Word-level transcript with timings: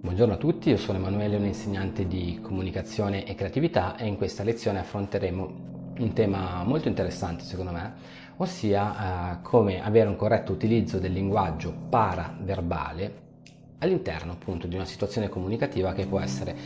Buongiorno 0.00 0.34
a 0.34 0.36
tutti, 0.36 0.68
io 0.70 0.76
sono 0.76 0.98
Emanuele, 0.98 1.36
un 1.36 1.44
insegnante 1.44 2.06
di 2.06 2.40
comunicazione 2.42 3.24
e 3.24 3.34
creatività 3.34 3.96
e 3.96 4.06
in 4.06 4.16
questa 4.16 4.42
lezione 4.42 4.80
affronteremo 4.80 5.66
un 5.98 6.12
tema 6.12 6.62
molto 6.64 6.88
interessante 6.88 7.44
secondo 7.44 7.72
me, 7.72 7.92
ossia 8.36 9.38
eh, 9.38 9.42
come 9.42 9.82
avere 9.82 10.08
un 10.08 10.16
corretto 10.16 10.52
utilizzo 10.52 10.98
del 10.98 11.12
linguaggio 11.12 11.72
paraverbale 11.88 13.26
all'interno 13.78 14.32
appunto 14.32 14.66
di 14.66 14.74
una 14.74 14.84
situazione 14.84 15.28
comunicativa 15.28 15.92
che 15.92 16.06
può 16.06 16.20
essere 16.20 16.56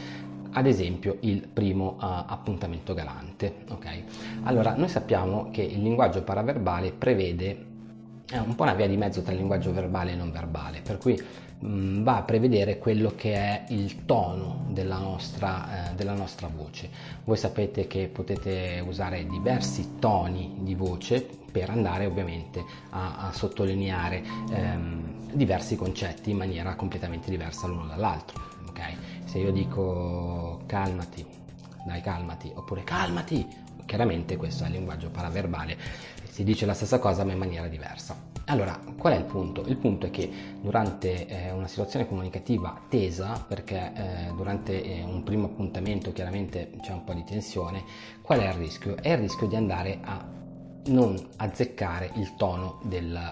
ad 0.54 0.66
esempio 0.66 1.16
il 1.20 1.48
primo 1.48 1.96
uh, 1.98 2.24
appuntamento 2.26 2.92
galante. 2.94 3.64
Okay? 3.70 4.04
Allora, 4.42 4.74
noi 4.76 4.88
sappiamo 4.88 5.50
che 5.50 5.62
il 5.62 5.82
linguaggio 5.82 6.22
paraverbale 6.22 6.92
prevede 6.92 7.70
è 8.32 8.38
un 8.38 8.54
po' 8.54 8.62
una 8.62 8.72
via 8.72 8.88
di 8.88 8.96
mezzo 8.96 9.20
tra 9.20 9.32
il 9.32 9.38
linguaggio 9.38 9.72
verbale 9.72 10.12
e 10.12 10.14
non 10.14 10.32
verbale, 10.32 10.80
per 10.80 10.96
cui 10.96 11.20
mh, 11.58 11.66
mm, 11.66 12.02
va 12.02 12.16
a 12.16 12.22
prevedere 12.22 12.78
quello 12.78 13.12
che 13.14 13.34
è 13.34 13.64
il 13.68 14.06
tono 14.06 14.64
della 14.70 14.96
nostra, 14.96 15.90
eh, 15.90 15.94
della 15.94 16.14
nostra, 16.14 16.48
voce. 16.48 16.88
Voi 17.24 17.36
sapete 17.36 17.86
che 17.86 18.08
potete 18.10 18.82
usare 18.86 19.26
diversi 19.26 19.98
toni 19.98 20.56
di 20.60 20.74
voce 20.74 21.28
per 21.52 21.68
andare 21.68 22.06
ovviamente 22.06 22.64
a, 22.90 23.28
a 23.28 23.32
sottolineare 23.32 24.22
ehm, 24.50 25.34
diversi 25.34 25.76
concetti 25.76 26.30
in 26.30 26.38
maniera 26.38 26.74
completamente 26.74 27.28
diversa 27.28 27.66
l'uno 27.66 27.86
dall'altro. 27.86 28.40
Okay? 28.70 28.96
Se 29.24 29.38
io 29.38 29.52
dico 29.52 30.62
calmati, 30.64 31.24
dai 31.84 32.00
calmati, 32.00 32.50
oppure 32.54 32.82
calmati, 32.82 33.46
chiaramente 33.92 34.38
questo 34.38 34.64
è 34.64 34.68
il 34.68 34.72
linguaggio 34.72 35.10
paraverbale 35.10 35.76
si 36.30 36.44
dice 36.44 36.64
la 36.64 36.72
stessa 36.72 36.98
cosa 36.98 37.24
ma 37.24 37.32
in 37.32 37.38
maniera 37.38 37.68
diversa. 37.68 38.16
Allora, 38.46 38.80
qual 38.96 39.12
è 39.12 39.16
il 39.18 39.24
punto? 39.24 39.66
Il 39.66 39.76
punto 39.76 40.06
è 40.06 40.10
che 40.10 40.30
durante 40.62 41.26
eh, 41.26 41.50
una 41.50 41.66
situazione 41.66 42.08
comunicativa 42.08 42.74
tesa, 42.88 43.44
perché 43.46 43.92
eh, 43.94 44.32
durante 44.34 44.82
eh, 44.82 45.02
un 45.04 45.22
primo 45.24 45.44
appuntamento 45.44 46.10
chiaramente 46.10 46.70
c'è 46.80 46.92
un 46.92 47.04
po' 47.04 47.12
di 47.12 47.22
tensione, 47.22 47.84
qual 48.22 48.38
è 48.38 48.48
il 48.48 48.54
rischio? 48.54 48.96
È 48.96 49.10
il 49.10 49.18
rischio 49.18 49.46
di 49.46 49.56
andare 49.56 49.98
a 50.02 50.26
non 50.86 51.28
azzeccare 51.36 52.12
il 52.14 52.34
tono 52.36 52.80
del, 52.84 53.30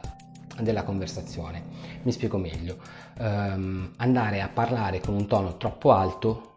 della 0.61 0.83
conversazione. 0.83 1.63
Mi 2.03 2.13
spiego 2.13 2.37
meglio. 2.37 2.77
Um, 3.19 3.95
andare 3.97 4.43
a 4.43 4.49
parlare 4.49 5.01
con 5.01 5.15
un 5.15 5.27
tono 5.27 5.57
troppo 5.57 5.93
alto 5.93 6.50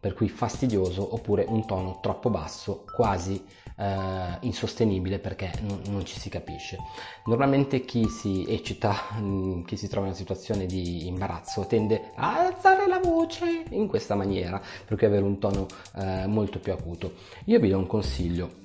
per 0.00 0.14
cui 0.14 0.28
fastidioso 0.28 1.14
oppure 1.14 1.44
un 1.46 1.66
tono 1.66 2.00
troppo 2.00 2.30
basso, 2.30 2.84
quasi 2.90 3.44
eh, 3.76 4.36
insostenibile 4.40 5.18
perché 5.18 5.52
non, 5.60 5.80
non, 5.88 6.04
ci 6.04 6.18
si 6.18 6.28
capisce. 6.28 6.78
Normalmente 7.26 7.84
chi 7.84 8.08
si 8.08 8.44
eccita, 8.48 8.94
mm, 9.18 9.64
chi 9.64 9.76
si 9.76 9.88
trova 9.88 10.06
in 10.06 10.12
una 10.12 10.18
situazione 10.18 10.66
di 10.66 11.06
imbarazzo 11.06 11.66
tende 11.66 12.12
a 12.14 12.46
alzare 12.46 12.86
la 12.86 12.98
voce 12.98 13.64
in 13.70 13.86
questa 13.86 14.14
maniera, 14.14 14.60
per 14.84 14.96
cui 14.96 15.06
avere 15.06 15.24
un 15.24 15.38
tono 15.38 15.66
eh, 15.96 16.26
molto 16.26 16.58
più 16.58 16.72
acuto. 16.72 17.14
Io 17.46 17.58
vi 17.60 17.68
do 17.68 17.78
un 17.78 17.86
consiglio 17.86 18.58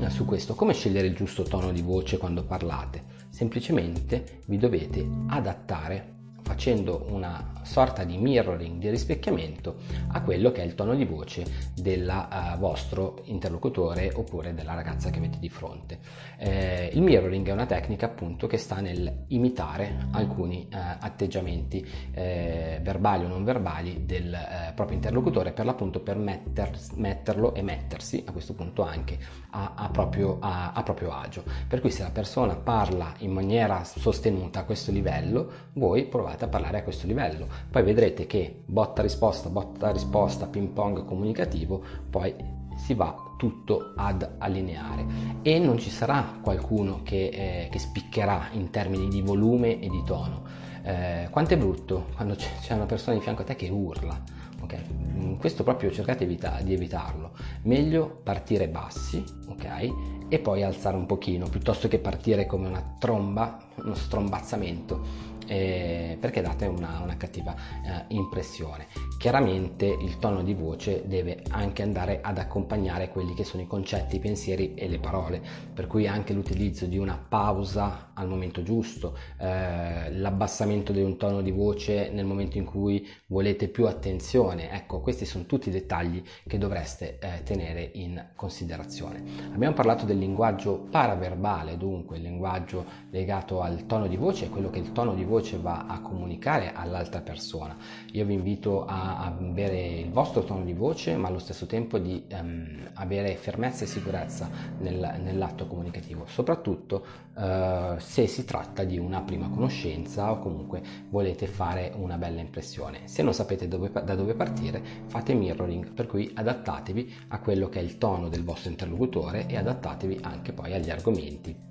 eh, 0.00 0.10
su 0.10 0.24
questo, 0.24 0.54
come 0.54 0.74
scegliere 0.74 1.06
il 1.06 1.14
giusto 1.14 1.42
tono 1.42 1.72
di 1.72 1.82
voce 1.82 2.18
quando 2.18 2.44
parlate. 2.44 3.20
Semplicemente 3.30 4.40
vi 4.46 4.58
dovete 4.58 5.06
adattare 5.28 6.20
facendo 6.52 7.06
una 7.08 7.52
sorta 7.62 8.04
di 8.04 8.18
mirroring, 8.18 8.78
di 8.78 8.90
rispecchiamento 8.90 9.76
a 10.08 10.20
quello 10.20 10.52
che 10.52 10.60
è 10.60 10.64
il 10.64 10.74
tono 10.74 10.94
di 10.94 11.06
voce 11.06 11.44
del 11.74 12.06
uh, 12.06 12.58
vostro 12.58 13.20
interlocutore 13.24 14.12
oppure 14.14 14.52
della 14.52 14.74
ragazza 14.74 15.08
che 15.08 15.18
avete 15.18 15.38
di 15.38 15.48
fronte. 15.48 15.98
Eh, 16.36 16.90
il 16.92 17.00
mirroring 17.00 17.46
è 17.48 17.52
una 17.52 17.64
tecnica 17.64 18.06
appunto 18.06 18.46
che 18.46 18.58
sta 18.58 18.80
nel 18.80 19.24
imitare 19.28 20.08
alcuni 20.10 20.68
uh, 20.70 20.76
atteggiamenti 21.00 21.86
eh, 22.12 22.80
verbali 22.82 23.24
o 23.24 23.28
non 23.28 23.44
verbali 23.44 24.04
del 24.04 24.34
uh, 24.34 24.74
proprio 24.74 24.96
interlocutore 24.96 25.52
per 25.52 25.64
l'appunto 25.64 26.00
per 26.00 26.18
metter, 26.18 26.76
metterlo 26.96 27.54
e 27.54 27.62
mettersi 27.62 28.22
a 28.26 28.32
questo 28.32 28.52
punto 28.52 28.82
anche 28.82 29.18
a, 29.50 29.72
a, 29.76 29.88
proprio, 29.88 30.36
a, 30.40 30.72
a 30.72 30.82
proprio 30.82 31.12
agio. 31.12 31.44
Per 31.66 31.80
cui 31.80 31.90
se 31.90 32.02
la 32.02 32.10
persona 32.10 32.56
parla 32.56 33.14
in 33.18 33.32
maniera 33.32 33.84
sostenuta 33.84 34.60
a 34.60 34.64
questo 34.64 34.90
livello, 34.90 35.70
voi 35.74 36.04
provate 36.04 36.41
a 36.44 36.48
parlare 36.48 36.78
a 36.78 36.82
questo 36.82 37.06
livello. 37.06 37.46
Poi 37.70 37.82
vedrete 37.82 38.26
che 38.26 38.62
botta 38.64 39.02
risposta, 39.02 39.48
botta 39.48 39.90
risposta, 39.90 40.46
ping 40.46 40.68
pong 40.68 41.04
comunicativo, 41.04 41.82
poi 42.08 42.34
si 42.76 42.94
va 42.94 43.14
tutto 43.36 43.92
ad 43.96 44.28
allineare 44.38 45.04
e 45.42 45.58
non 45.58 45.78
ci 45.78 45.90
sarà 45.90 46.38
qualcuno 46.40 47.00
che, 47.02 47.28
eh, 47.28 47.68
che 47.70 47.78
spiccherà 47.78 48.48
in 48.52 48.70
termini 48.70 49.08
di 49.08 49.20
volume 49.20 49.80
e 49.80 49.88
di 49.88 50.02
tono. 50.04 50.42
Eh, 50.84 51.28
quanto 51.30 51.54
è 51.54 51.56
brutto 51.56 52.06
quando 52.14 52.34
c'è, 52.34 52.74
una 52.74 52.86
persona 52.86 53.16
di 53.16 53.22
fianco 53.22 53.42
a 53.42 53.44
te 53.44 53.54
che 53.54 53.68
urla, 53.68 54.20
ok? 54.60 54.78
Mm, 54.92 55.34
questo 55.36 55.62
proprio 55.62 55.90
cercate 55.92 56.24
evita- 56.24 56.60
di 56.62 56.72
evitarlo. 56.72 57.32
Meglio 57.62 58.20
partire 58.22 58.68
bassi, 58.68 59.22
ok? 59.48 60.28
E 60.28 60.38
poi 60.38 60.62
alzare 60.62 60.96
un 60.96 61.06
pochino, 61.06 61.46
piuttosto 61.48 61.88
che 61.88 61.98
partire 61.98 62.46
come 62.46 62.68
una 62.68 62.94
tromba, 62.98 63.58
uno 63.76 63.94
strombazzamento 63.94 65.30
eh, 65.52 66.16
perché 66.18 66.40
date 66.40 66.64
una, 66.64 67.00
una 67.02 67.18
cattiva 67.18 67.54
eh, 67.54 68.04
impressione. 68.08 68.86
Chiaramente 69.18 69.84
il 69.84 70.18
tono 70.18 70.42
di 70.42 70.54
voce 70.54 71.02
deve 71.06 71.42
anche 71.50 71.82
andare 71.82 72.20
ad 72.22 72.38
accompagnare 72.38 73.10
quelli 73.10 73.34
che 73.34 73.44
sono 73.44 73.62
i 73.62 73.66
concetti, 73.66 74.16
i 74.16 74.18
pensieri 74.18 74.72
e 74.74 74.88
le 74.88 74.98
parole, 74.98 75.42
per 75.74 75.86
cui 75.86 76.06
anche 76.06 76.32
l'utilizzo 76.32 76.86
di 76.86 76.96
una 76.96 77.22
pausa 77.28 78.12
al 78.14 78.28
momento 78.28 78.62
giusto, 78.62 79.16
eh, 79.38 80.10
l'abbassamento 80.12 80.92
di 80.92 81.02
un 81.02 81.18
tono 81.18 81.42
di 81.42 81.50
voce 81.50 82.10
nel 82.10 82.24
momento 82.24 82.56
in 82.56 82.64
cui 82.64 83.06
volete 83.26 83.68
più 83.68 83.86
attenzione, 83.86 84.70
ecco 84.70 85.00
questi 85.00 85.26
sono 85.26 85.44
tutti 85.44 85.70
dettagli 85.70 86.22
che 86.46 86.56
dovreste 86.56 87.18
eh, 87.18 87.42
tenere 87.42 87.90
in 87.94 88.30
considerazione. 88.34 89.22
Abbiamo 89.52 89.74
parlato 89.74 90.06
del 90.06 90.18
linguaggio 90.18 90.86
paraverbale, 90.90 91.76
dunque 91.76 92.16
il 92.16 92.22
linguaggio 92.22 92.84
legato 93.10 93.60
al 93.60 93.84
tono 93.84 94.06
di 94.06 94.16
voce, 94.16 94.48
quello 94.48 94.70
che 94.70 94.78
il 94.78 94.92
tono 94.92 95.14
di 95.14 95.24
voce 95.24 95.40
va 95.58 95.86
a 95.86 96.00
comunicare 96.00 96.72
all'altra 96.72 97.20
persona. 97.20 97.76
Io 98.12 98.24
vi 98.24 98.34
invito 98.34 98.84
a 98.84 99.24
avere 99.24 99.98
il 99.98 100.10
vostro 100.10 100.44
tono 100.44 100.64
di 100.64 100.72
voce, 100.72 101.16
ma 101.16 101.28
allo 101.28 101.38
stesso 101.38 101.66
tempo 101.66 101.98
di 101.98 102.24
um, 102.30 102.90
avere 102.94 103.34
fermezza 103.36 103.84
e 103.84 103.86
sicurezza 103.86 104.48
nel, 104.78 105.20
nell'atto 105.22 105.66
comunicativo, 105.66 106.26
soprattutto 106.26 107.04
uh, 107.34 107.98
se 107.98 108.26
si 108.26 108.44
tratta 108.44 108.84
di 108.84 108.98
una 108.98 109.22
prima 109.22 109.48
conoscenza 109.48 110.30
o 110.30 110.38
comunque 110.38 110.82
volete 111.10 111.46
fare 111.46 111.92
una 111.96 112.16
bella 112.16 112.40
impressione. 112.40 113.08
Se 113.08 113.22
non 113.22 113.34
sapete 113.34 113.68
dove, 113.68 113.90
da 113.90 114.14
dove 114.14 114.34
partire, 114.34 114.82
fate 115.06 115.34
mirroring, 115.34 115.92
per 115.92 116.06
cui 116.06 116.30
adattatevi 116.32 117.14
a 117.28 117.40
quello 117.40 117.68
che 117.68 117.80
è 117.80 117.82
il 117.82 117.98
tono 117.98 118.28
del 118.28 118.44
vostro 118.44 118.70
interlocutore 118.70 119.46
e 119.46 119.56
adattatevi 119.56 120.20
anche 120.22 120.52
poi 120.52 120.72
agli 120.72 120.90
argomenti 120.90 121.70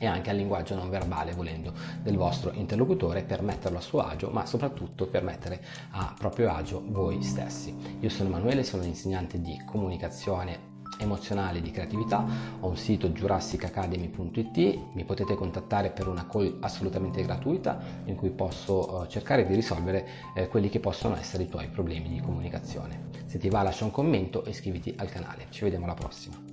e 0.00 0.06
anche 0.06 0.30
al 0.30 0.36
linguaggio 0.36 0.74
non 0.74 0.88
verbale 0.88 1.34
volendo 1.34 1.72
del 2.02 2.16
vostro 2.16 2.50
interlocutore 2.52 3.22
per 3.22 3.42
metterlo 3.42 3.78
a 3.78 3.82
suo 3.82 4.00
agio 4.00 4.30
ma 4.30 4.46
soprattutto 4.46 5.06
per 5.06 5.22
mettere 5.22 5.62
a 5.90 6.14
proprio 6.18 6.50
agio 6.50 6.82
voi 6.86 7.22
stessi. 7.22 7.76
Io 8.00 8.08
sono 8.08 8.30
Emanuele, 8.30 8.64
sono 8.64 8.82
un 8.82 8.88
insegnante 8.88 9.40
di 9.40 9.62
comunicazione 9.66 10.70
emozionale 10.98 11.60
di 11.60 11.70
creatività, 11.70 12.24
ho 12.60 12.68
un 12.68 12.76
sito 12.76 13.08
jurassicacademy.it, 13.08 14.78
mi 14.92 15.04
potete 15.04 15.34
contattare 15.34 15.90
per 15.90 16.08
una 16.08 16.26
call 16.26 16.58
assolutamente 16.60 17.22
gratuita 17.22 17.78
in 18.04 18.16
cui 18.16 18.30
posso 18.30 19.00
uh, 19.00 19.06
cercare 19.06 19.46
di 19.46 19.54
risolvere 19.54 20.06
eh, 20.34 20.48
quelli 20.48 20.68
che 20.68 20.80
possono 20.80 21.16
essere 21.16 21.44
i 21.44 21.48
tuoi 21.48 21.68
problemi 21.68 22.08
di 22.08 22.20
comunicazione. 22.20 23.08
Se 23.26 23.38
ti 23.38 23.48
va 23.48 23.62
lascia 23.62 23.84
un 23.84 23.90
commento 23.90 24.44
e 24.44 24.50
iscriviti 24.50 24.94
al 24.98 25.08
canale, 25.08 25.46
ci 25.50 25.62
vediamo 25.64 25.84
alla 25.84 25.94
prossima. 25.94 26.49